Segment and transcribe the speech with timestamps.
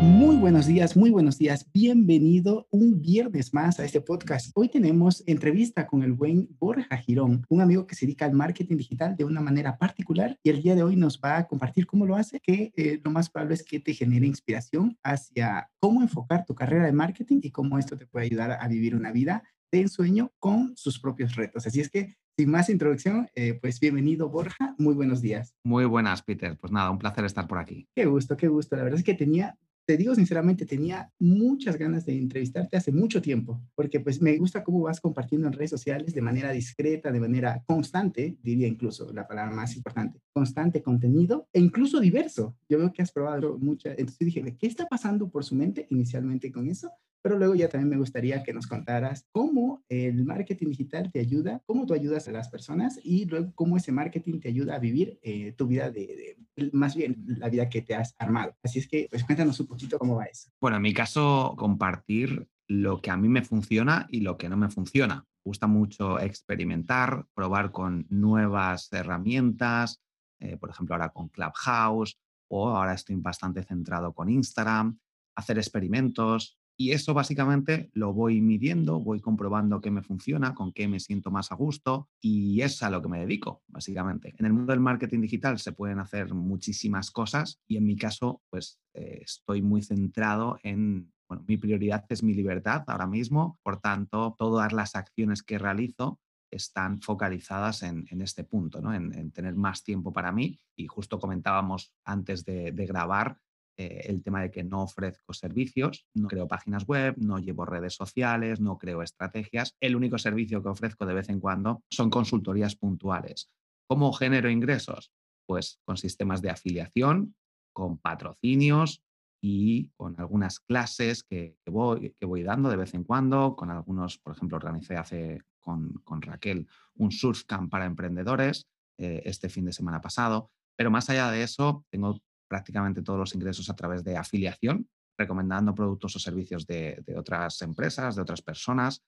[0.00, 1.70] Muy buenos días, muy buenos días.
[1.74, 4.50] Bienvenido un viernes más a este podcast.
[4.54, 8.78] Hoy tenemos entrevista con el buen Borja Girón, un amigo que se dedica al marketing
[8.78, 12.06] digital de una manera particular y el día de hoy nos va a compartir cómo
[12.06, 16.46] lo hace, que eh, lo más probable es que te genere inspiración hacia cómo enfocar
[16.46, 19.82] tu carrera de marketing y cómo esto te puede ayudar a vivir una vida de
[19.82, 21.66] ensueño con sus propios retos.
[21.66, 25.54] Así es que sin más introducción, eh, pues bienvenido Borja, muy buenos días.
[25.62, 26.56] Muy buenas, Peter.
[26.58, 27.86] Pues nada, un placer estar por aquí.
[27.94, 28.76] Qué gusto, qué gusto.
[28.76, 29.58] La verdad es que tenía
[29.90, 34.62] te digo sinceramente, tenía muchas ganas de entrevistarte hace mucho tiempo, porque pues me gusta
[34.62, 39.26] cómo vas compartiendo en redes sociales de manera discreta, de manera constante, diría incluso la
[39.26, 42.54] palabra más importante, constante contenido e incluso diverso.
[42.68, 46.52] Yo veo que has probado muchas, entonces dije, ¿qué está pasando por su mente inicialmente
[46.52, 46.92] con eso?
[47.22, 51.62] Pero luego ya también me gustaría que nos contaras cómo el marketing digital te ayuda,
[51.66, 55.18] cómo tú ayudas a las personas y luego cómo ese marketing te ayuda a vivir
[55.22, 56.36] eh, tu vida de,
[56.72, 58.56] más bien la vida que te has armado.
[58.62, 60.50] Así es que, pues cuéntanos un poquito cómo va eso.
[60.60, 64.56] Bueno, en mi caso, compartir lo que a mí me funciona y lo que no
[64.56, 65.16] me funciona.
[65.16, 70.00] Me gusta mucho experimentar, probar con nuevas herramientas,
[70.38, 72.18] eh, por ejemplo, ahora con Clubhouse
[72.48, 74.98] o ahora estoy bastante centrado con Instagram,
[75.36, 80.88] hacer experimentos, y eso básicamente lo voy midiendo, voy comprobando qué me funciona, con qué
[80.88, 84.34] me siento más a gusto y es a lo que me dedico, básicamente.
[84.38, 88.40] En el mundo del marketing digital se pueden hacer muchísimas cosas y en mi caso,
[88.48, 93.78] pues eh, estoy muy centrado en, bueno, mi prioridad es mi libertad ahora mismo, por
[93.78, 96.18] tanto, todas las acciones que realizo
[96.50, 98.94] están focalizadas en, este punto, ¿no?
[98.94, 100.58] en, tener más tiempo para mí.
[100.76, 103.36] Y justo comentábamos antes de grabar
[103.80, 107.94] eh, el tema de que no ofrezco servicios, no creo páginas web, no llevo redes
[107.94, 109.74] sociales, no creo estrategias.
[109.80, 113.50] El único servicio que ofrezco de vez en cuando son consultorías puntuales.
[113.88, 115.14] ¿Cómo genero ingresos?
[115.46, 117.34] Pues con sistemas de afiliación,
[117.72, 119.02] con patrocinios
[119.40, 124.18] y con algunas clases que, voy, que voy dando de vez en cuando, con algunos,
[124.18, 126.66] por ejemplo, organicé hace con, Raquel
[126.96, 128.66] un surfcamp para emprendedores
[128.98, 130.50] eh, este fin de semana pasado.
[130.76, 135.72] Pero más allá de eso, tengo prácticamente todos los ingresos a través de afiliación, recomendando
[135.74, 139.02] productos o servicios de, otras empresas, de otras personas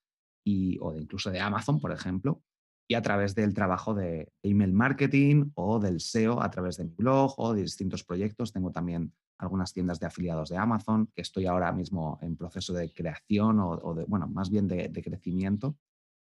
[0.46, 2.40] y, o de incluso de Amazon, por ejemplo,
[2.88, 6.94] y a través del trabajo de email marketing o del SEO a través de mi
[6.94, 8.52] blog o de distintos proyectos.
[8.52, 12.92] Tengo también algunas tiendas de afiliados de Amazon, que estoy ahora mismo en proceso de
[12.92, 15.76] creación o, de, bueno, más bien de, crecimiento.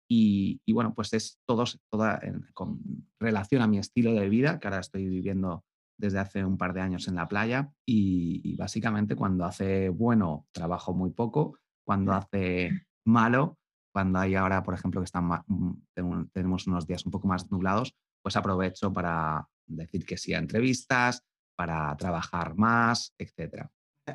[0.09, 2.21] Y, bueno, pues es todo, toda
[2.55, 2.81] con
[3.21, 5.65] relación a mi estilo de vida, que ahora estoy viviendo
[5.97, 10.95] desde hace un par de años en la playa y, básicamente cuando hace bueno trabajo
[10.95, 13.59] muy poco, cuando hace malo,
[13.93, 17.95] cuando hay ahora, por ejemplo, que están, mm, tenemos unos días un poco más nublados,
[18.23, 21.23] pues aprovecho para decir que sí a entrevistas,
[21.57, 23.69] para trabajar más, etc.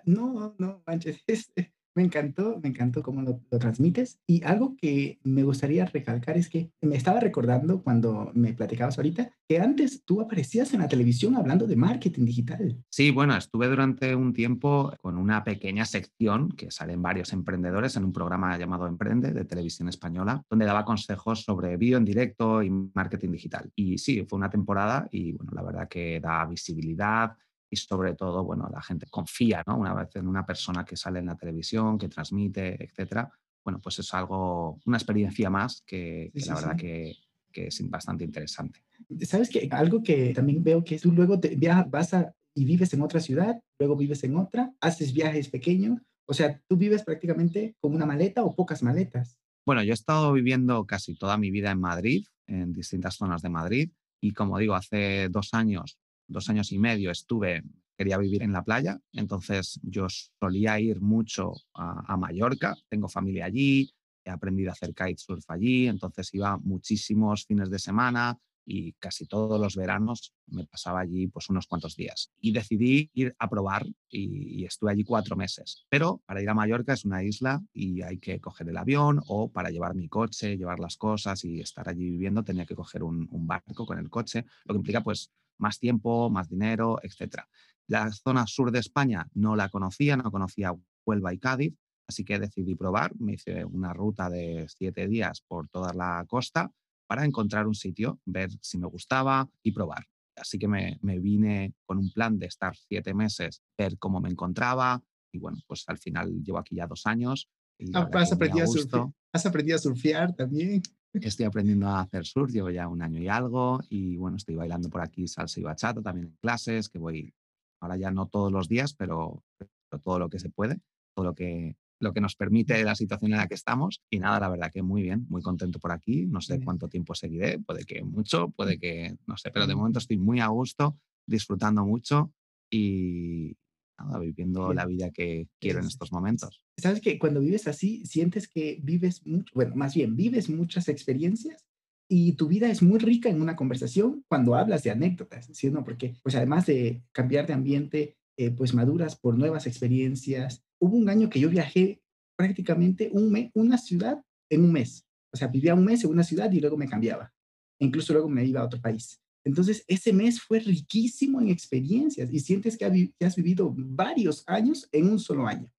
[0.06, 1.24] No, no, manches,
[2.00, 4.22] me encantó, me encantó cómo lo, transmites.
[4.26, 9.32] Y algo que me gustaría recalcar es que me estaba recordando cuando me platicabas ahorita
[9.46, 12.78] que antes tú aparecías en la televisión hablando de marketing digital.
[12.90, 18.06] Sí, bueno, estuve durante un tiempo con una pequeña sección que salen varios emprendedores en
[18.06, 22.70] un programa llamado Emprende de televisión española, donde daba consejos sobre vídeo en directo y
[22.70, 23.70] marketing digital.
[23.76, 27.36] Y sí, fue una temporada y bueno, la verdad que da visibilidad
[27.70, 29.78] y sobre todo, bueno, la gente confía, ¿no?
[29.78, 33.32] Una vez en una persona que sale en la televisión, que transmite, etcétera.
[33.64, 37.14] Bueno, pues es algo, una experiencia más que, la verdad que,
[37.52, 38.84] que, es bastante interesante.
[39.22, 42.94] ¿Sabes que Algo que también veo que tú luego te viajas, vas a, y vives
[42.94, 47.76] en otra ciudad, luego vives en otra, haces viajes pequeños, o sea, tú vives prácticamente
[47.80, 49.38] con una maleta o pocas maletas.
[49.66, 53.50] Bueno, yo he estado viviendo casi toda mi vida en Madrid, en distintas zonas de
[53.50, 53.92] Madrid,
[54.22, 56.00] y como digo, hace dos años
[56.30, 57.64] dos años y medio estuve,
[57.98, 63.92] quería vivir en la playa, entonces yo solía ir mucho a, Mallorca, tengo familia allí,
[64.24, 69.60] he aprendido a hacer kitesurf allí, entonces iba muchísimos fines de semana y casi todos
[69.60, 72.32] los veranos me pasaba allí pues unos cuantos días.
[72.40, 75.88] Y decidí ir a probar y, estuve allí cuatro meses.
[75.90, 79.52] Pero para ir a Mallorca es una isla y hay que coger el avión o
[79.52, 83.28] para llevar mi coche, llevar las cosas y estar allí viviendo tenía que coger un,
[83.32, 87.44] un barco con el coche, lo que implica pues más tiempo, más dinero, etc.
[87.88, 90.74] La zona sur de España no la conocía, no conocía
[91.06, 91.76] Huelva y Cádiz,
[92.08, 93.16] así que decidí probar.
[93.20, 96.72] Me hice una ruta de siete días por toda la costa
[97.08, 100.06] para encontrar un sitio, ver si me gustaba y probar.
[100.36, 104.30] Así que me, me, vine con un plan de estar siete meses, ver cómo me
[104.30, 107.50] encontraba y bueno, pues al final llevo aquí ya dos años.
[107.78, 110.82] Y ah, has, aprendido a surfear, has aprendido a surfear también.
[111.14, 114.90] Estoy aprendiendo a hacer surf, llevo ya un año y algo y bueno, estoy bailando
[114.90, 117.34] por aquí salsa y bachata también en clases, que voy
[117.82, 120.80] ahora ya no todos los días, pero, pero todo lo que se puede,
[121.16, 124.02] todo lo que, lo que nos permite la situación en la que estamos.
[124.10, 126.26] Y nada, la verdad que muy bien, muy contento por aquí.
[126.28, 130.00] No sé cuánto tiempo seguiré, puede que mucho, puede que no sé, pero de momento
[130.00, 132.32] estoy muy a gusto, disfrutando mucho
[132.72, 133.58] y
[134.04, 136.62] nada, viviendo la vida que quiero en estos momentos.
[136.78, 141.66] Sabes que cuando vives así, sientes que vives mucho, bueno, más bien, vives muchas experiencias
[142.08, 145.84] y tu vida es muy rica en una conversación cuando hablas de anécdotas, ¿sí no?
[145.84, 150.64] Porque, pues además de cambiar de ambiente, eh, pues maduras por nuevas experiencias.
[150.80, 152.02] Hubo un año que yo viajé
[152.36, 155.06] prácticamente un mes, una ciudad en un mes.
[155.32, 157.32] O sea, vivía un mes en una ciudad y luego me cambiaba.
[157.80, 159.22] Incluso luego me iba a otro país.
[159.46, 165.10] Entonces, ese mes fue riquísimo en experiencias y sientes que, has vivido varios años en
[165.10, 165.72] un solo año.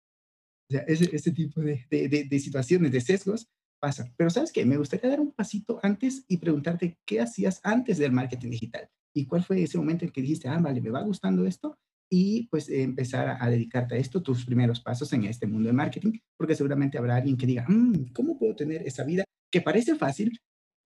[0.69, 3.47] O sea, ese, ese tipo de, de, de, situaciones, de sesgos,
[3.79, 4.13] pasan.
[4.17, 8.11] Pero sabes qué, me gustaría dar un pasito antes y preguntarte qué hacías antes del
[8.11, 11.45] marketing digital y cuál fue ese momento en que dijiste, ah, vale, me va gustando
[11.45, 11.77] esto
[12.09, 16.19] y pues empezar a, dedicarte a esto, tus primeros pasos en este mundo de marketing,
[16.37, 20.37] porque seguramente habrá alguien que diga, mm, ¿cómo puedo tener esa vida que parece fácil?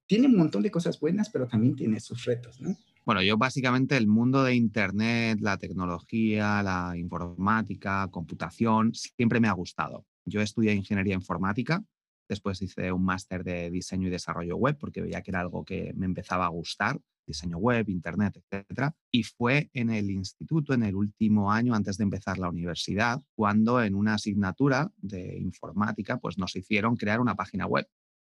[0.07, 2.75] Tiene un montón de cosas buenas, pero también tiene sus retos, ¿no?
[3.05, 9.53] Bueno, yo básicamente el mundo de Internet, la tecnología, la informática, computación, siempre me ha
[9.53, 10.05] gustado.
[10.25, 11.83] Yo estudié ingeniería informática,
[12.27, 15.93] después hice un máster de diseño y desarrollo web porque veía que era algo que
[15.95, 18.95] me empezaba a gustar diseño web, internet, etcétera.
[19.11, 23.83] Y fue en el instituto, en el último año antes de empezar la universidad, cuando
[23.83, 27.87] en una asignatura de informática, pues nos hicieron crear una página web.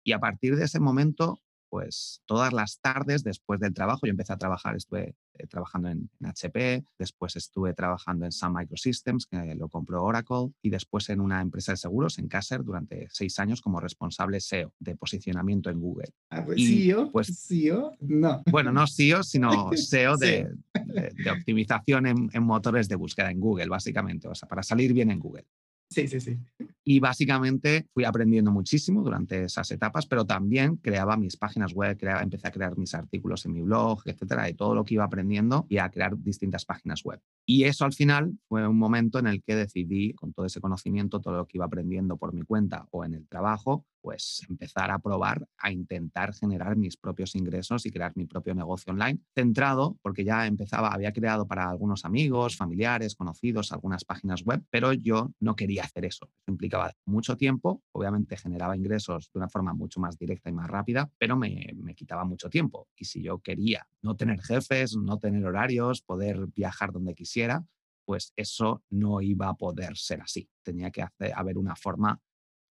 [0.04, 1.40] Y a partir de ese momento
[1.70, 6.10] pues todas las tardes después del trabajo, yo empecé a trabajar, estuve eh, trabajando en,
[6.22, 11.40] HP, después estuve trabajando en Sun Microsystems, que lo compró Oracle, y después en una
[11.40, 16.10] empresa de seguros, en Caser, durante seis años como responsable SEO de posicionamiento en Google.
[16.30, 18.42] Ah, pues SEO, pues, SEO, no.
[18.50, 23.68] Bueno, no SEO, sino SEO de, de, optimización en, en motores de búsqueda en Google,
[23.68, 25.46] básicamente, o sea, para salir bien en Google.
[25.90, 26.38] Sí, sí, sí.
[26.84, 32.22] Y básicamente fui aprendiendo muchísimo durante esas etapas, pero también creaba mis páginas web, creaba,
[32.22, 35.66] empecé a crear mis artículos en mi blog, etcétera, y todo lo que iba aprendiendo
[35.68, 37.20] y a crear distintas páginas web.
[37.44, 41.20] Y eso al final fue un momento en el que decidí, con todo ese conocimiento,
[41.20, 44.98] todo lo que iba aprendiendo por mi cuenta o en el trabajo, pues empezar a
[44.98, 50.24] probar, a intentar generar mis propios ingresos y crear mi propio negocio online, centrado, porque
[50.24, 55.56] ya empezaba, había creado para algunos amigos, familiares, conocidos, algunas páginas web, pero yo no
[55.56, 56.30] quería hacer eso.
[56.46, 61.10] Implicaba mucho tiempo, obviamente generaba ingresos de una forma mucho más directa y más rápida,
[61.18, 62.88] pero me, me quitaba mucho tiempo.
[62.96, 67.64] Y si yo quería no tener jefes, no tener horarios, poder viajar donde quisiera,
[68.04, 70.48] pues eso no iba a poder ser así.
[70.64, 72.20] Tenía que haber una forma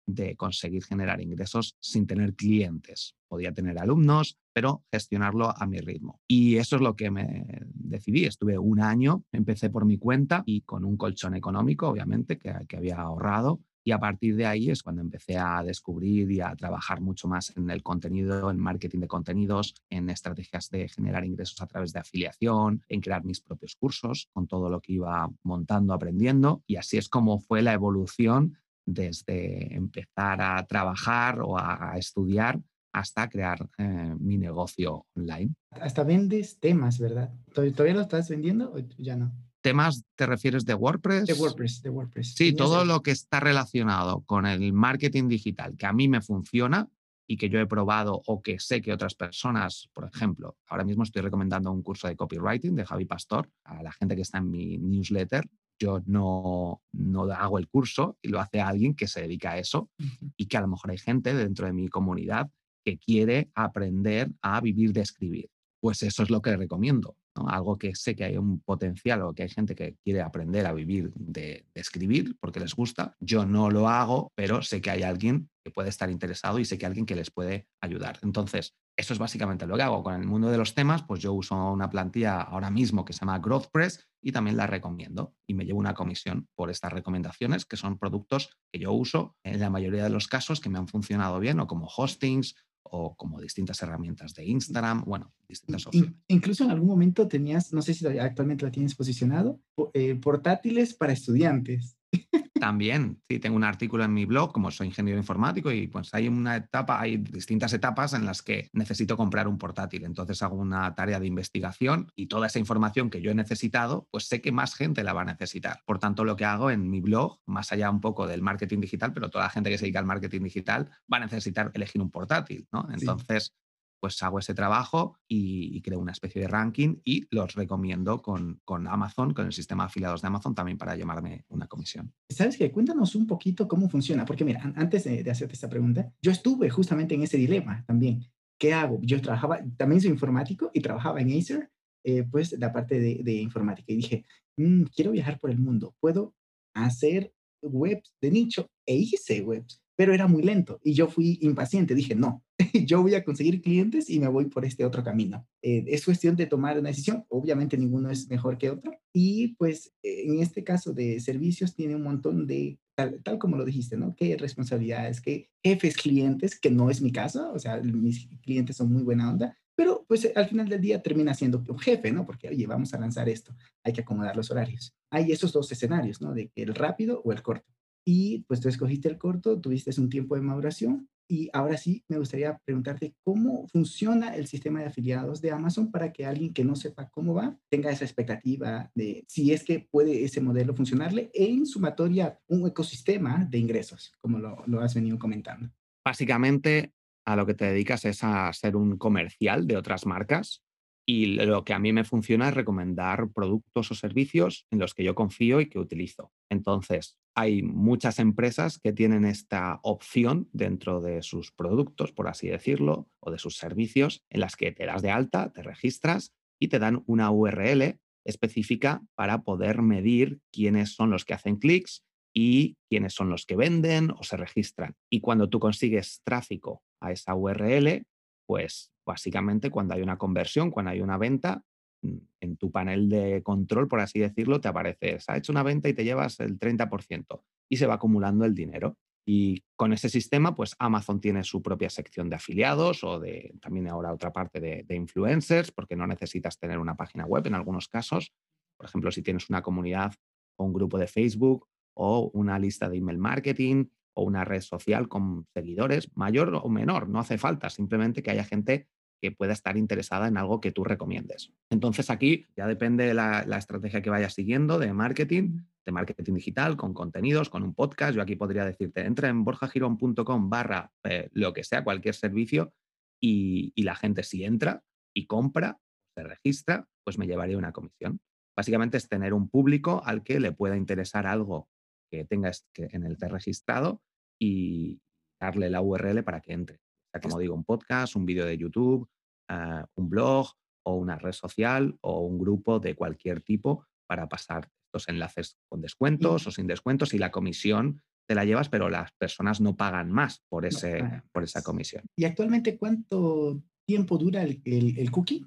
[0.08, 3.16] de conseguir generar ingresos sin tener clientes.
[3.28, 6.22] Podía tener alumnos, pero gestionarlo a mi ritmo.
[6.28, 8.26] Y eso es lo que me decidí.
[8.26, 12.98] Estuve un año, empecé por mi cuenta y con un colchón económico, obviamente, que, había
[12.98, 13.60] ahorrado.
[13.84, 17.56] Y a partir de ahí es cuando empecé a descubrir y a trabajar mucho más
[17.56, 22.00] en el contenido, en marketing de contenidos, en estrategias de generar ingresos a través de
[22.00, 26.64] afiliación, en crear mis propios cursos con todo lo que iba montando, aprendiendo.
[26.68, 32.60] Y así es como fue la evolución desde empezar a trabajar o a, estudiar
[32.94, 35.54] hasta crear eh, mi negocio online.
[35.72, 37.32] Hasta vendes temas, ¿verdad?
[37.54, 39.32] ¿Todavía lo estás vendiendo o ya no?
[39.62, 41.28] ¿Temas te refieres de WordPress?
[41.28, 42.34] De WordPress, de WordPress.
[42.36, 46.88] Sí, todo lo que está relacionado con el marketing digital que a mí me funciona
[47.28, 51.04] y que yo he probado o que sé que otras personas, por ejemplo, ahora mismo
[51.04, 54.50] estoy recomendando un curso de copywriting de Javi Pastor a la gente que está en
[54.50, 55.46] mi newsletter
[55.80, 59.90] yo no, no hago el curso y lo hace alguien que se dedica a eso
[60.36, 62.50] y que a lo mejor hay gente dentro de mi comunidad
[62.84, 65.50] que quiere aprender a vivir de escribir.
[65.80, 67.16] Pues eso es lo que recomiendo,
[67.48, 70.74] algo que sé que hay un potencial o que hay gente que quiere aprender a
[70.74, 73.16] vivir de, de escribir porque les gusta.
[73.20, 76.78] Yo no lo hago, pero sé que hay alguien que puede estar interesado y sé
[76.78, 78.20] que hay alguien que les puede ayudar.
[78.24, 80.02] Entonces, eso es básicamente lo que hago.
[80.02, 83.20] Con el mundo de los temas, pues yo uso una plantilla ahora mismo que se
[83.20, 85.34] llama GrowthPress y también la recomiendo.
[85.48, 89.62] Y me llevo una comisión por estas recomendaciones, que son productos que yo uso en
[89.62, 92.54] la mayoría de los casos que me han funcionado bien, o como hostings,
[92.84, 96.14] o como distintas herramientas de Instagram, bueno, distintas opciones.
[96.28, 99.62] incluso en algún momento tenías, no sé si actualmente la tienes posicionado,
[99.94, 101.98] eh, portátiles para estudiantes.
[102.60, 106.28] También, sí, tengo un artículo en mi blog, como soy ingeniero informático, y pues hay
[106.28, 110.04] una etapa, hay distintas etapas en las que necesito comprar un portátil.
[110.04, 114.28] Entonces hago una tarea de investigación y toda esa información que yo he necesitado, pues
[114.28, 115.82] sé que más gente la va a necesitar.
[115.86, 119.14] Por tanto, lo que hago en mi blog, más allá un poco del marketing digital,
[119.14, 122.12] pero toda la gente que se dedica al marketing digital va a necesitar elegir un
[122.12, 122.88] portátil, ¿no?
[122.92, 123.54] Entonces,
[124.00, 128.88] pues hago ese trabajo y, creo una especie de ranking y los recomiendo con, con,
[128.88, 132.14] Amazon, con el sistema de afiliados de Amazon también para llamarme una comisión.
[132.30, 132.72] ¿Sabes qué?
[132.72, 137.16] Cuéntanos un poquito cómo funciona, porque mira, antes de, hacerte esta pregunta, yo estuve justamente
[137.16, 138.26] en ese dilema también.
[138.60, 139.00] ¿Qué hago?
[139.02, 141.72] Yo trabajaba, también soy informático y trabajaba en Acer,
[142.04, 144.26] eh, pues la parte de, de, informática y dije,
[144.58, 146.34] mm, quiero viajar por el mundo, puedo
[146.74, 151.96] hacer webs de nicho e hice webs pero era muy lento y yo fui impaciente.
[151.96, 152.44] Dije, no,
[152.86, 155.46] yo voy a conseguir clientes y me voy por este otro camino.
[155.62, 157.26] Eh, es cuestión de tomar una decisión.
[157.30, 158.92] Obviamente ninguno es mejor que otro.
[159.12, 163.66] Y pues en este caso de servicios tiene un montón de, tal, tal como lo
[163.66, 164.16] dijiste, ¿no?
[164.16, 167.52] ¿Qué responsabilidades, qué jefes clientes, que no es mi caso?
[167.52, 169.58] O sea, mis clientes son muy buena onda.
[169.76, 172.24] Pero pues al final del día termina siendo un jefe, ¿no?
[172.24, 174.96] Porque, oye, vamos a lanzar esto, hay que acomodar los horarios.
[175.10, 176.34] Hay esos dos escenarios, ¿no?
[176.34, 177.77] De el rápido o el corto
[178.10, 182.18] y pues tú escogiste el corto, tuviste un tiempo de maduración y ahora sí me
[182.18, 186.78] gustaría preguntarte cómo funciona el sistema de afiliados de Amazon para que alguien que no
[186.78, 191.66] sepa cómo va tenga esa expectativa de si es que puede ese modelo funcionarle en
[191.66, 195.70] sumatoria un ecosistema de ingresos, como lo, lo has venido comentando.
[196.06, 196.94] Básicamente
[197.26, 200.64] a lo que te dedicas es a ser un comercial de otras marcas
[201.10, 205.06] y lo que a mí me funciona es recomendar productos o servicios en los que
[205.06, 206.34] yo confío y que utilizo.
[206.50, 213.08] Entonces, hay muchas empresas que tienen esta opción dentro de sus productos, por así decirlo,
[213.22, 216.78] o de sus servicios, en las que te das de alta, te registras y te
[216.78, 222.04] dan una URL específica para poder medir quiénes son los que hacen clics
[222.36, 224.96] y quiénes son los que venden o se registran.
[225.10, 228.06] Y cuando tú consigues tráfico a esa URL,
[228.46, 231.64] pues básicamente cuando hay una conversión, cuando hay una venta,
[232.04, 235.90] mm, en tu panel de control, por así decirlo, te aparece, ha hecho una venta
[235.90, 238.98] y te llevas el 30% y se va acumulando el dinero.
[239.26, 243.88] Y con ese sistema, pues Amazon tiene su propia sección de afiliados o de también
[243.88, 247.90] ahora otra parte de, de, influencers, porque no necesitas tener una página web en algunos
[247.90, 248.32] casos.
[248.78, 250.14] Por ejemplo, si tienes una comunidad
[250.58, 253.86] o un grupo de Facebook o una lista de email marketing
[254.18, 258.44] o una red social con seguidores, mayor o menor, no hace falta, simplemente que haya
[258.44, 258.88] gente
[259.22, 261.54] que pueda estar interesada en algo que tú recomiendes.
[261.70, 266.78] Entonces aquí ya depende de la, estrategia que vayas siguiendo de marketing, de marketing digital,
[266.78, 268.16] con contenidos, con un podcast.
[268.16, 272.74] Yo aquí podría decirte, entra en borjagirón.com barra eh, lo que sea, cualquier servicio,
[273.20, 274.84] y, la gente si entra
[275.14, 275.80] y compra,
[276.16, 278.20] se registra, pues me llevaría una comisión.
[278.56, 281.70] Básicamente es tener un público al que le pueda interesar algo
[282.10, 284.02] que tengas en el que registrado
[284.40, 285.00] y
[285.40, 286.80] darle la URL para que entre
[287.22, 289.10] como digo, un podcast, un vídeo de YouTube,
[289.50, 290.48] ah, un blog
[290.86, 295.82] o una red social o un grupo de cualquier tipo para pasar estos enlaces con
[295.82, 300.12] descuentos o sin descuentos y la comisión te la llevas, pero las personas no pagan
[300.12, 302.04] más por, ese, por esa comisión.
[302.18, 305.46] ¿Y actualmente cuánto tiempo dura el, el, cookie?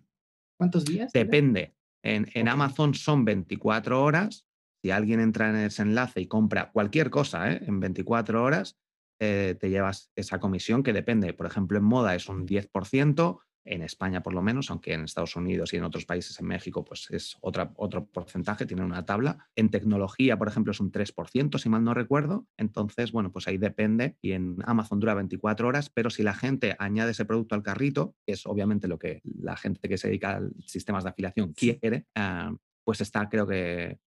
[0.58, 1.12] ¿Cuántos días?
[1.12, 1.74] Depende.
[2.02, 4.46] En, en Amazon son 24 horas.
[4.82, 7.62] Si alguien entra en ese enlace y compra cualquier cosa ¿eh?
[7.66, 8.78] en 24 horas,
[9.20, 13.82] eh, te llevas esa comisión que depende, por ejemplo, en moda es un 10%, en
[13.82, 17.08] España por lo menos, aunque en Estados Unidos y en otros países, en México, pues
[17.10, 19.50] es otra, otro porcentaje, tiene una tabla.
[19.54, 22.46] En tecnología, por ejemplo, es un 3%, si mal no recuerdo.
[22.56, 24.16] Entonces, bueno, pues ahí depende.
[24.22, 28.14] Y en Amazon dura 24 horas, pero si la gente añade ese producto al carrito,
[28.26, 32.06] que es obviamente lo que la gente que se dedica a sistemas de afiliación quiere,
[32.14, 33.98] ah, pues está creo que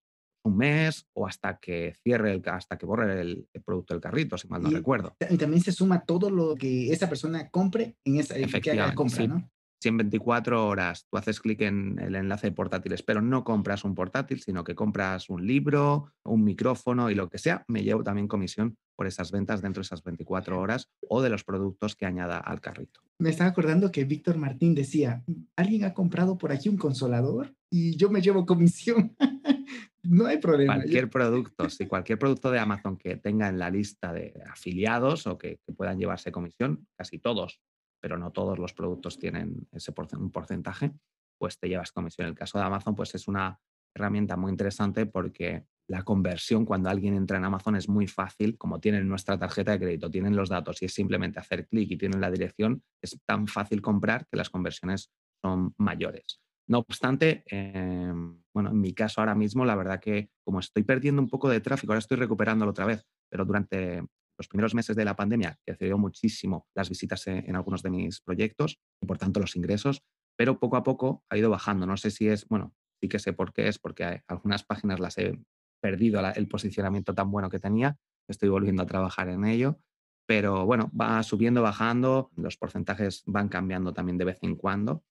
[0.44, 4.48] un mes o hasta que cierre, el, hasta que borre el, producto del carrito, si
[4.48, 5.16] mal no recuerdo.
[5.30, 9.50] Y también se suma todo lo que esa persona compre en esa que compra, ¿no?
[9.84, 13.84] Si en 24 horas tú haces clic en el enlace de portátiles, pero no compras
[13.84, 18.02] un portátil, sino que compras un libro, un micrófono y lo que sea, me llevo
[18.02, 22.06] también comisión por esas ventas dentro de esas 24 horas o de los productos que
[22.06, 23.02] añada al carrito.
[23.20, 25.22] Me estaba acordando que Víctor Martín decía,
[25.58, 29.18] alguien ha comprado por aquí un consolador y yo me llevo comisión.
[30.04, 30.76] No hay problema.
[30.76, 35.38] Cualquier producto, si cualquier producto de Amazon que tenga en la lista de afiliados o
[35.38, 37.62] que, puedan llevarse comisión, casi todos,
[38.02, 40.92] pero no todos los productos tienen ese porcentaje,
[41.38, 42.28] pues te llevas comisión.
[42.28, 43.60] En el caso de Amazon, pues es una
[43.96, 48.80] herramienta muy interesante porque la conversión cuando alguien entra en Amazon es muy fácil, como
[48.80, 52.22] tienen nuestra tarjeta de crédito, tienen los datos y es simplemente hacer clic y tienen
[52.22, 56.42] la dirección, es tan fácil comprar que las conversiones son mayores.
[56.74, 61.22] No obstante, em, bueno, en mi caso ahora mismo, la verdad que como estoy perdiendo
[61.22, 64.04] un poco de tráfico, ahora estoy recuperándolo otra vez, pero durante
[64.40, 68.22] los primeros meses de la pandemia creció muchísimo las visitas en, en algunos de mis
[68.22, 70.02] proyectos y por tanto los ingresos,
[70.36, 71.86] pero poco a poco ha ido bajando.
[71.86, 75.00] No sé si es, bueno, sí que sé por qué es, porque hay, algunas páginas
[75.00, 75.40] las he
[75.80, 79.78] perdido el posicionamiento tan bueno que tenía, estoy volviendo a trabajar en ello,
[80.26, 85.04] pero bueno, va subiendo, bajando, los porcentajes van cambiando también de vez en cuando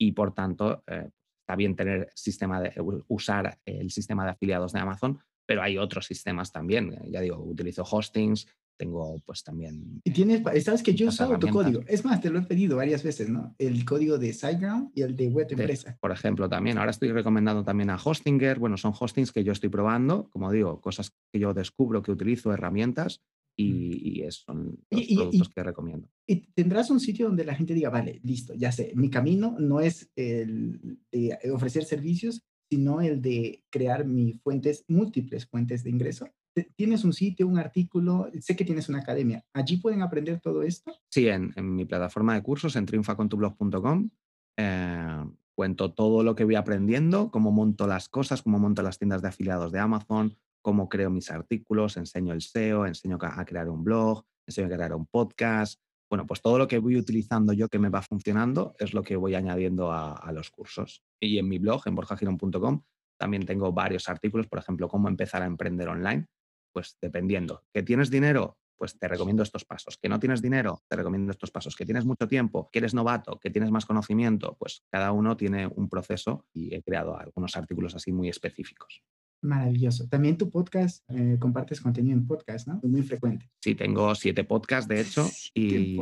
[0.00, 1.10] y por tanto eh,
[1.42, 2.72] está bien tener sistema de,
[3.08, 6.96] usar el sistema de afiliados de Amazon, pero hay otros sistemas también.
[7.10, 8.46] Ya digo, utilizo hostings,
[8.78, 10.00] tengo pues también...
[10.04, 11.82] Y tienes, sabes que yo he usado tu código.
[11.86, 13.54] Es más, te lo he pedido varias veces, ¿no?
[13.58, 15.98] El código de SiteGround y el de Web Empresa.
[16.00, 16.78] Por ejemplo, también.
[16.78, 18.58] Ahora estoy recomendando también a Hostinger.
[18.58, 22.54] Bueno, son hostings que yo estoy probando, como digo, cosas que yo descubro, que utilizo,
[22.54, 23.20] herramientas
[23.60, 26.08] y, y son los productos que recomiendo.
[26.26, 29.80] Y tendrás un sitio donde la gente diga, vale, listo, ya sé, mi camino no
[29.80, 36.28] es el de ofrecer servicios, sino el de crear mis fuentes, múltiples fuentes de ingreso
[36.76, 39.44] tienes un sitio, un artículo, sé que tienes una academia.
[39.52, 40.92] ¿Allí pueden aprender todo esto?
[41.08, 44.10] Sí, en, mi plataforma de cursos, en triunfacontublog.com,
[44.56, 45.24] eh,
[45.54, 49.28] cuento todo lo que voy aprendiendo, cómo monto las cosas, cómo monto las tiendas de
[49.28, 54.24] afiliados de Amazon, cómo creo mis artículos, enseño el SEO, enseño a crear un blog,
[54.46, 55.80] enseño a crear un podcast.
[56.10, 59.16] Bueno, pues todo lo que voy utilizando yo que me va funcionando es lo que
[59.16, 61.04] voy añadiendo a, los cursos.
[61.20, 62.82] Y en mi blog, en borjagirón.com,
[63.16, 66.26] también tengo varios artículos, por ejemplo, cómo empezar a emprender online,
[66.72, 67.62] pues dependiendo.
[67.72, 68.58] ¿Que tienes dinero?
[68.76, 69.98] Pues te recomiendo estos pasos.
[69.98, 70.82] ¿Que no tienes dinero?
[70.88, 71.76] Te recomiendo estos pasos.
[71.76, 72.70] ¿Que tienes mucho tiempo?
[72.72, 73.38] ¿Que eres novato?
[73.38, 74.56] ¿Que tienes más conocimiento?
[74.58, 79.04] Pues cada uno tiene un proceso y he creado algunos artículos así muy específicos.
[79.42, 80.06] Maravilloso.
[80.08, 82.80] También tu podcast, eh, compartes contenido en podcast, ¿no?
[82.82, 83.48] Muy frecuente.
[83.60, 85.98] Sí, tengo siete podcasts, de hecho, y,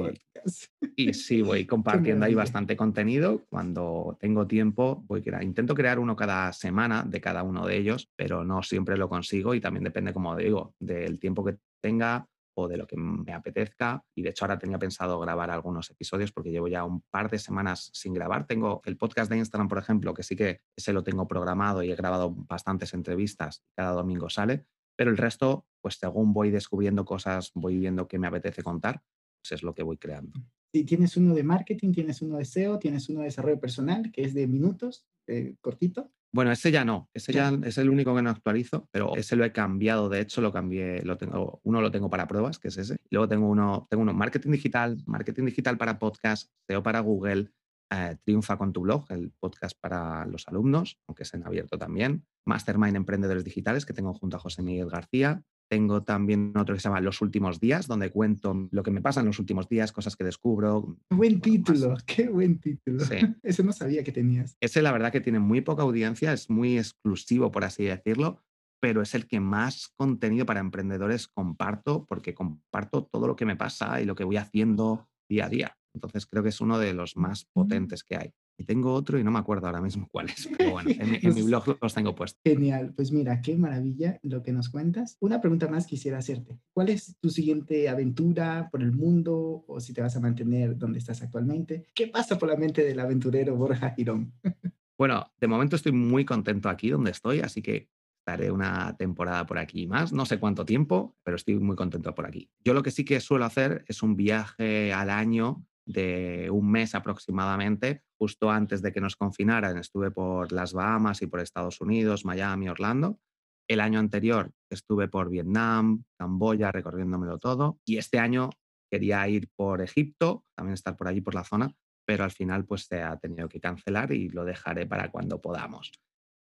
[0.96, 3.44] y sí, voy compartiendo ahí bastante contenido.
[3.48, 8.10] Cuando tengo tiempo, voy a intento crear uno cada semana de cada uno de ellos,
[8.16, 12.26] pero no siempre lo consigo y también depende, como digo, del tiempo que tenga,
[12.66, 14.02] de lo que me apetezca.
[14.14, 17.38] Y de hecho ahora tenía pensado grabar algunos episodios porque llevo ya un par de
[17.38, 18.46] semanas sin grabar.
[18.46, 21.92] Tengo el podcast de Instagram, por ejemplo, que sí que ese lo tengo programado y
[21.92, 23.62] he grabado bastantes entrevistas.
[23.76, 24.64] Cada domingo sale.
[24.96, 29.00] Pero el resto, pues según voy descubriendo cosas, voy viendo qué me apetece contar,
[29.40, 30.40] pues es lo que voy creando.
[30.72, 34.22] Si tienes uno de marketing, tienes uno de SEO, tienes uno de desarrollo personal, que
[34.22, 36.10] es de minutos, eh, cortito.
[36.32, 39.44] Bueno, ese ya no, ese ya es el único que no actualizo, pero ese lo
[39.44, 42.76] he cambiado, de hecho lo cambié, lo tengo, uno lo tengo para pruebas, que es
[42.76, 42.98] ese.
[43.10, 47.50] Luego tengo uno, tengo uno, marketing digital, marketing digital para podcast, SEO para Google,
[47.90, 52.26] eh, Triunfa con tu blog, el podcast para los alumnos, aunque es en abierto también,
[52.46, 56.88] Mastermind Emprendedores Digitales, que tengo junto a José Miguel García, tengo también otro que se
[56.88, 60.16] llama Los últimos días, donde cuento lo que me pasa en los últimos días, cosas
[60.16, 60.96] que descubro.
[61.10, 63.04] Buen título, qué buen título.
[63.04, 63.16] Sí.
[63.42, 64.56] Ese no sabía que tenías.
[64.60, 68.42] Ese la verdad que tiene muy poca audiencia, es muy exclusivo, por así decirlo,
[68.80, 73.56] pero es el que más contenido para emprendedores comparto, porque comparto todo lo que me
[73.56, 75.76] pasa y lo que voy haciendo día a día.
[75.94, 77.48] Entonces creo que es uno de los más mm.
[77.52, 78.32] potentes que hay.
[78.60, 81.18] Y tengo otro y no me acuerdo ahora mismo cuál es, pero bueno, en, mi
[81.18, 82.40] pues blog los tengo puestos.
[82.44, 85.16] Genial, pues mira, qué maravilla lo que nos cuentas.
[85.20, 86.58] Una pregunta más quisiera hacerte.
[86.72, 90.98] ¿Cuál es tu siguiente aventura por el mundo o si te vas a mantener donde
[90.98, 91.86] estás actualmente?
[91.94, 94.32] ¿Qué pasa por la mente del aventurero Borja Girón?
[94.98, 99.58] Bueno, de momento estoy muy contento aquí donde estoy, así que estaré una temporada por
[99.58, 102.50] aquí más, no sé cuánto tiempo, pero estoy muy contento por aquí.
[102.64, 106.94] Yo lo que sí que suelo hacer es un viaje al año de un mes
[106.94, 109.78] aproximadamente, justo antes de que nos confinaran.
[109.78, 113.18] Estuve por las Bahamas y por Estados Unidos, Miami, Orlando.
[113.66, 117.80] El año anterior estuve por Vietnam, Camboya, recorriéndomelo todo.
[117.86, 118.50] Y este año
[118.90, 121.74] quería ir por Egipto, también estar por allí por la zona,
[122.06, 125.90] pero al final pues se ha tenido que cancelar y lo dejaré para cuando podamos.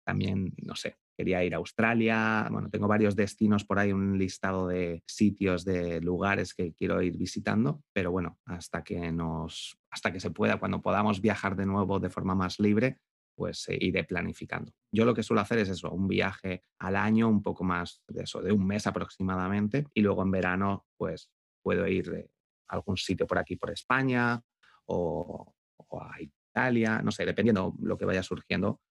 [0.03, 4.67] También, no sé, quería ir a Australia, bueno, tengo varios destinos por ahí, un listado
[4.67, 10.19] de sitios, de lugares que quiero ir visitando, pero bueno, hasta que nos, hasta que
[10.19, 12.99] se pueda, cuando podamos viajar de nuevo de forma más libre,
[13.35, 14.71] pues eh, iré planificando.
[14.91, 18.23] Yo lo que suelo hacer es eso, un viaje al año, un poco más de
[18.23, 21.29] eso, de un mes aproximadamente, y luego en verano, pues
[21.61, 22.29] puedo ir
[22.67, 24.41] a algún sitio por aquí, por España,
[24.85, 28.81] o, o a Italia, no sé, dependiendo lo que vaya surgiendo,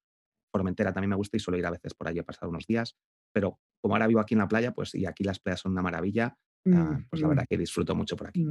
[0.55, 2.97] Formentera también me gusta y suelo ir a veces por allí a pasar unos días,
[3.33, 5.83] pero como ahora vivo aquí en la playa, pues y aquí las playas son una
[5.83, 6.39] maravilla,
[6.73, 8.47] ah, pues la verdad que disfruto mucho por aquí.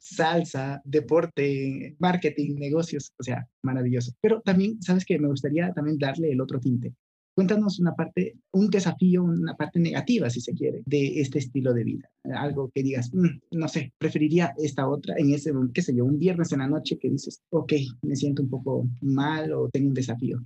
[0.00, 4.10] Salsa, deporte, marketing, negocios, o sea, maravilloso.
[4.20, 6.92] Pero también, ¿sabes que Me gustaría también darle el otro tinte.
[7.36, 11.84] Cuéntanos una parte, un desafío, una parte negativa, si se quiere, de este estilo de
[11.84, 12.10] vida.
[12.34, 16.18] Algo que digas, mm, no sé, preferiría esta otra en ese, qué sé yo, un
[16.18, 19.94] viernes en la noche que dices, ok, me siento un poco mal o tengo un
[19.94, 20.40] desafío.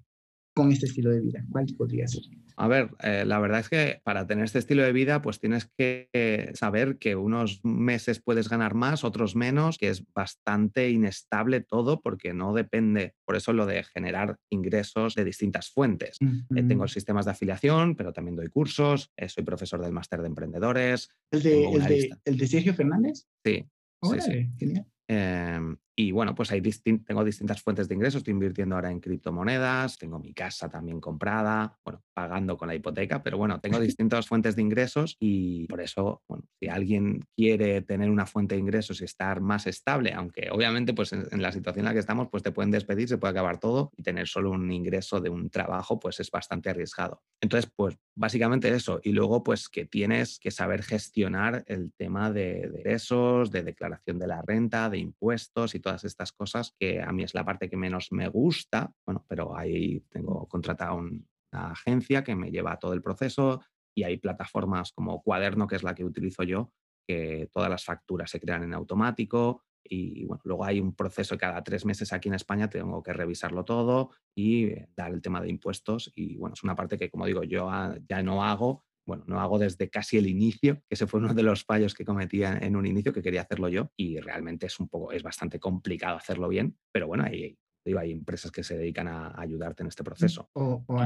[0.58, 1.44] Con este estilo de vida?
[1.52, 2.24] ¿Cuál podría ser?
[2.56, 5.70] A ver, eh, la verdad es que para tener este estilo de vida, pues tienes
[5.78, 6.08] que
[6.54, 12.34] saber que unos meses puedes ganar más, otros menos, que es bastante inestable todo porque
[12.34, 16.18] no depende, por eso lo de generar ingresos de distintas fuentes.
[16.20, 20.26] Eh, tengo sistemas de afiliación, pero también doy cursos, eh, soy profesor del máster de
[20.26, 21.08] emprendedores.
[21.30, 23.28] ¿El de, el de, Sergio Fernández?
[23.44, 23.64] Sí.
[24.02, 24.50] sí, sí.
[24.58, 24.86] Genial.
[25.06, 28.18] Em, y bueno, pues hay tengo distintas fuentes de ingresos.
[28.18, 33.20] Estoy invirtiendo ahora en criptomonedas, tengo mi casa también comprada, bueno, pagando con la hipoteca,
[33.20, 38.10] pero bueno, tengo distintas fuentes de ingresos y por eso, bueno, si alguien quiere tener
[38.10, 41.86] una fuente de ingresos y estar más estable, aunque obviamente pues en, la situación en
[41.86, 44.70] la que estamos, pues te pueden despedir, se puede acabar todo y tener solo un
[44.70, 47.22] ingreso de un trabajo, pues es bastante arriesgado.
[47.40, 49.00] Entonces, pues básicamente eso.
[49.02, 54.20] Y luego, pues que tienes que saber gestionar el tema de, de ingresos, de declaración
[54.20, 57.46] de la renta, de impuestos y todo todas estas cosas, que a mí es la
[57.46, 62.78] parte que menos me gusta, bueno, pero ahí tengo contratado una agencia que me lleva
[62.78, 63.62] todo el proceso
[63.96, 66.72] y hay plataformas como Cuaderno, que es la que utilizo yo,
[67.06, 71.40] que todas las facturas se crean en automático y bueno, luego hay un proceso que
[71.40, 75.48] cada tres meses aquí en España tengo que revisarlo todo y dar el tema de
[75.48, 77.70] impuestos y bueno, es una parte que como digo yo
[78.06, 81.42] ya no hago bueno, no hago desde casi el inicio, que ese fue uno de
[81.42, 84.88] los fallos que cometía en un inicio, que quería hacerlo yo, y realmente es un
[84.88, 87.56] poco, es bastante complicado hacerlo bien, pero bueno, hay,
[87.98, 90.50] hay empresas que se dedican a, ayudarte en este proceso.
[90.52, 91.02] O, o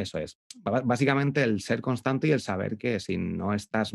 [0.00, 0.38] eso es.
[0.62, 3.92] Básicamente el ser constante y el saber que si no estás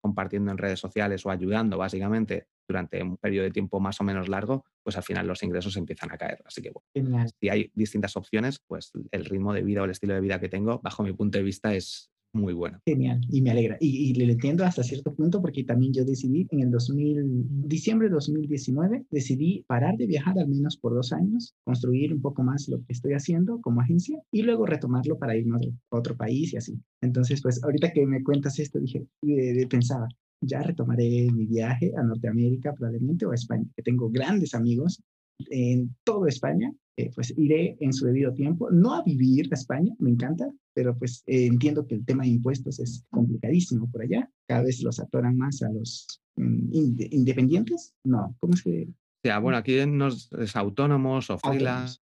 [0.00, 4.28] compartiendo en redes sociales o ayudando básicamente durante un periodo de tiempo más o menos
[4.28, 6.42] largo, pues al final los ingresos empiezan a caer.
[6.44, 10.14] Así que bueno, si hay distintas opciones, pues el ritmo de vida o el estilo
[10.14, 12.80] de vida que tengo, bajo mi punto de vista, es, muy buena.
[12.86, 13.76] Genial, y me alegra.
[13.78, 18.08] Y, y, le entiendo hasta cierto punto porque también yo decidí en el 2000, diciembre
[18.08, 22.68] de 2019, decidí parar de viajar al menos por dos años, construir un poco más
[22.68, 26.56] lo que estoy haciendo como agencia y luego retomarlo para irnos a otro país y
[26.56, 26.80] así.
[27.02, 29.06] Entonces, pues ahorita que me cuentas esto, dije,
[29.68, 30.08] pensaba,
[30.40, 35.02] ya retomaré mi viaje a Norteamérica probablemente o a España, que tengo grandes amigos
[35.50, 39.94] en toda España eh, pues iré en su debido tiempo, no a vivir a España,
[39.98, 44.30] me encanta, pero pues eh, entiendo que el tema de impuestos es complicadísimo por allá,
[44.46, 46.74] cada vez los atoran más a los mm,
[47.10, 48.88] independientes, no, ¿cómo es que?
[49.24, 51.98] Ya, bueno, aquí nos, es autónomos o freelance,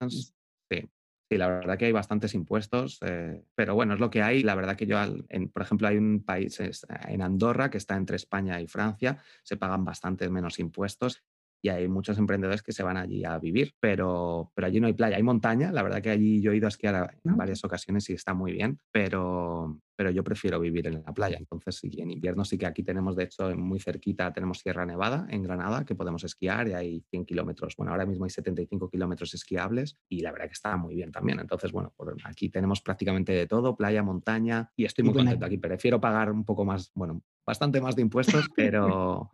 [0.70, 0.88] sí.
[1.32, 4.42] Sí, la verdad que hay bastantes impuestos, eh, pero bueno, es lo que hay.
[4.42, 4.96] La verdad que yo,
[5.28, 9.56] en, por ejemplo, hay un país en Andorra que está entre España y Francia, se
[9.56, 11.22] pagan bastante menos impuestos
[11.62, 14.94] y hay muchos emprendedores que se van allí a vivir, pero, pero allí no hay
[14.94, 18.08] playa, hay montaña, la verdad que allí yo he ido a esquiar en varias ocasiones
[18.10, 22.10] y está muy bien, pero, pero yo prefiero vivir en la playa, entonces sí, en
[22.10, 25.94] invierno sí que aquí tenemos, de hecho, muy cerquita tenemos Sierra Nevada, en Granada, que
[25.94, 30.32] podemos esquiar y hay 100 kilómetros, bueno, ahora mismo hay 75 kilómetros esquiables y la
[30.32, 34.02] verdad que está muy bien también, entonces bueno, por aquí tenemos prácticamente de todo, playa,
[34.02, 38.02] montaña y estoy muy contento aquí, prefiero pagar un poco más, bueno, bastante más de
[38.02, 39.30] impuestos, pero,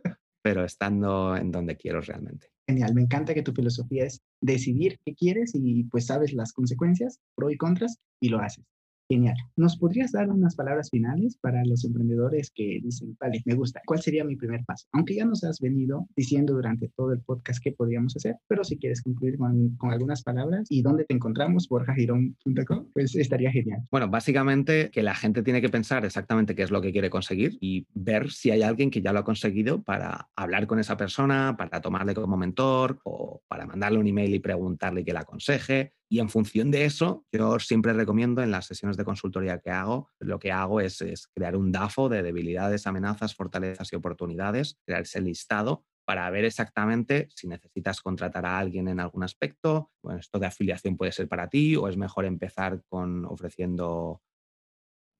[0.46, 2.52] pero estando en donde quiero realmente.
[2.68, 7.18] Genial, me encanta que tu filosofía es decidir qué quieres y pues sabes las consecuencias,
[7.34, 8.64] pro y contras, y lo haces.
[9.08, 9.36] Genial.
[9.56, 14.00] ¿Nos podrías dar unas palabras finales para los emprendedores que dicen, vale, me gusta, ¿cuál
[14.00, 14.86] sería mi primer paso?
[14.92, 18.78] Aunque ya nos has venido diciendo durante todo el podcast qué podríamos hacer, pero si
[18.78, 23.82] quieres concluir con, algunas palabras y dónde te encontramos, borjagirón.com, pues estaría genial.
[23.92, 27.56] Bueno, básicamente que la gente tiene que pensar exactamente qué es lo que quiere conseguir
[27.60, 31.54] y ver si hay alguien que ya lo ha conseguido para hablar con esa persona,
[31.56, 36.20] para tomarle como mentor o para mandarle un email y preguntarle que la aconseje y
[36.20, 40.38] en función de eso, yo siempre recomiendo en las sesiones de consultoría que hago, lo
[40.38, 41.02] que hago es,
[41.34, 47.28] crear un DAFO de debilidades, amenazas, fortalezas y oportunidades, crear ese listado para ver exactamente
[47.34, 49.90] si necesitas contratar a alguien en algún aspecto.
[50.00, 54.22] Bueno, esto de afiliación puede ser para ti o es mejor empezar con ofreciendo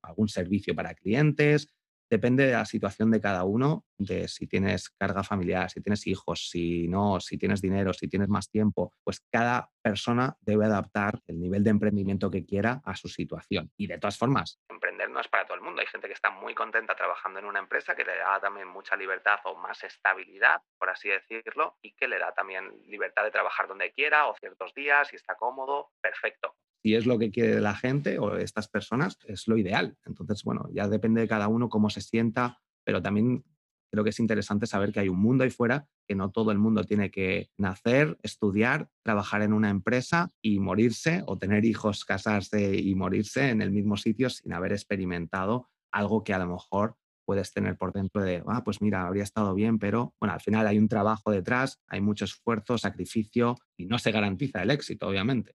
[0.03, 1.75] algún servicio para clientes,
[2.11, 6.49] depende de la situación de cada uno, de si tienes carga familiar, si tienes hijos,
[6.51, 11.41] si no, si tienes dinero, si tienes más tiempo, pues cada persona debe adaptar el
[11.41, 13.71] nivel de emprendimiento que quiera a su situación.
[13.77, 15.81] Y de todas formas, emprender no es para todo el mundo.
[15.81, 18.97] Hay gente que está muy contenta trabajando en una empresa que le da también mucha
[18.97, 23.69] libertad o más estabilidad, por así decirlo, y que le da también libertad de trabajar
[23.69, 26.57] donde quiera o ciertos días y está cómodo, perfecto
[26.87, 29.99] si es lo que quiere la gente o estas personas, es lo ideal.
[30.05, 33.45] Entonces, bueno, ya depende de cada uno cómo se sienta, pero también
[33.91, 36.59] creo que es interesante saber que hay un mundo ahí fuera, que no todo el
[36.59, 42.77] mundo tiene que nacer, estudiar, trabajar en una empresa y morirse o tener hijos, casarse
[42.77, 47.53] y morirse en el mismo sitio sin haber experimentado algo que a lo mejor puedes
[47.53, 50.79] tener por dentro de, ah, pues mira, habría estado bien, pero bueno, al final hay
[50.79, 55.53] un trabajo detrás, hay mucho esfuerzo, sacrificio y no se garantiza el éxito, obviamente.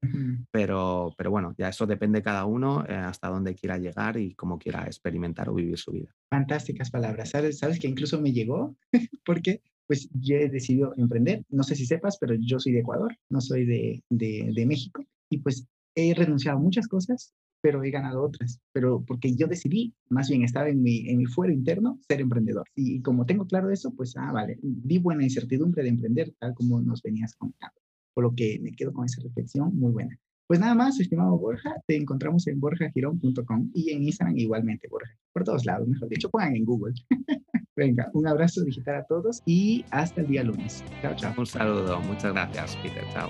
[0.51, 4.35] pero, pero bueno, ya eso depende de cada uno eh, hasta dónde quiera llegar y
[4.35, 6.13] cómo quiera experimentar o vivir su vida.
[6.29, 7.29] Fantásticas palabras.
[7.29, 8.75] ¿Sabes, ¿Sabes que incluso me llegó?
[9.25, 11.43] Porque pues yo he decidido emprender.
[11.49, 15.03] No sé si sepas, pero yo soy de Ecuador, no soy de, de, de México.
[15.29, 18.59] Y pues he renunciado a muchas cosas pero he ganado otras.
[18.73, 22.67] Pero porque yo decidí, más bien estaba en mi, en mi fuero interno, ser emprendedor.
[22.75, 26.81] Y, como tengo claro eso, pues, ah, vale, vi buena incertidumbre de emprender, tal como
[26.81, 27.79] nos venías contando.
[28.13, 30.19] Por lo que me quedo con esa reflexión muy buena.
[30.47, 35.17] Pues nada más, estimado Borja, te encontramos en borjagirón.com y en Instagram igualmente, Borja.
[35.31, 36.93] Por todos lados, mejor dicho, pongan en Google.
[37.77, 40.83] Venga, un abrazo digital a todos y hasta el día lunes.
[41.01, 41.33] Chao, chao.
[41.37, 43.03] Un saludo, muchas gracias, Peter.
[43.13, 43.29] Chao.